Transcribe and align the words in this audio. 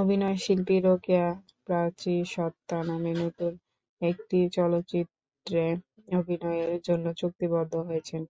অভিনয়শিল্পী 0.00 0.76
রোকেয়া 0.80 1.28
প্রাচী 1.66 2.14
সত্তা 2.26 2.78
নামে 2.88 3.12
নতুন 3.16 3.52
একটি 4.00 4.38
চলচ্চিত্রে 4.56 5.64
অভিনয়ের 6.18 6.80
জন্য 6.88 7.06
চুক্তিবদ্ধ 7.20 7.72
হয়েছেন। 7.88 8.22